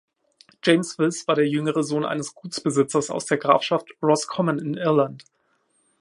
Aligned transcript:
James 0.63 0.97
Wills 0.97 1.27
war 1.27 1.35
der 1.35 1.47
jüngere 1.47 1.83
Sohn 1.83 2.05
eines 2.05 2.33
Gutsbesitzers 2.33 3.11
aus 3.11 3.27
der 3.27 3.37
Grafschaft 3.37 3.91
Roscommon 4.01 4.57
in 4.57 4.73
Irland. 4.73 5.25